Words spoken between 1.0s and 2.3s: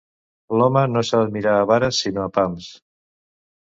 s'ha d'amidar a vares, sinó a